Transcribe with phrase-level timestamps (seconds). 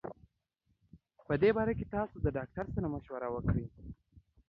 [1.27, 3.65] په دي باره کي تاسو له ډاکټر سره مشوره کړي